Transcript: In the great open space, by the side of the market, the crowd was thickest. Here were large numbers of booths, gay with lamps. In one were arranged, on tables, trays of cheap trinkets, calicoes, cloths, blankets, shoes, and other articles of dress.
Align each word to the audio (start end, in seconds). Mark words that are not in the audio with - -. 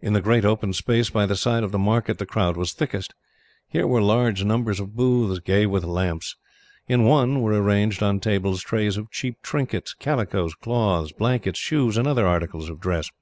In 0.00 0.12
the 0.12 0.20
great 0.20 0.44
open 0.44 0.72
space, 0.72 1.10
by 1.10 1.24
the 1.24 1.36
side 1.36 1.62
of 1.62 1.70
the 1.70 1.78
market, 1.78 2.18
the 2.18 2.26
crowd 2.26 2.56
was 2.56 2.72
thickest. 2.72 3.14
Here 3.68 3.86
were 3.86 4.02
large 4.02 4.42
numbers 4.42 4.80
of 4.80 4.96
booths, 4.96 5.38
gay 5.38 5.66
with 5.66 5.84
lamps. 5.84 6.34
In 6.88 7.04
one 7.04 7.40
were 7.42 7.62
arranged, 7.62 8.02
on 8.02 8.18
tables, 8.18 8.60
trays 8.64 8.96
of 8.96 9.12
cheap 9.12 9.40
trinkets, 9.40 9.94
calicoes, 9.94 10.56
cloths, 10.56 11.12
blankets, 11.12 11.60
shoes, 11.60 11.96
and 11.96 12.08
other 12.08 12.26
articles 12.26 12.68
of 12.68 12.80
dress. 12.80 13.12